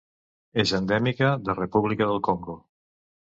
És 0.63 0.71
endèmica 0.77 1.29
de 1.49 1.55
República 1.59 2.09
del 2.13 2.21
Congo. 2.31 2.57